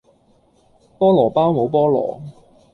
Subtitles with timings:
[0.97, 2.21] 菠蘿包冇菠蘿